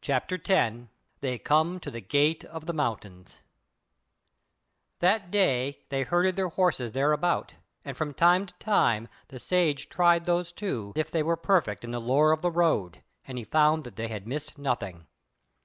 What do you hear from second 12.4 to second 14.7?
the road; and he found that they had missed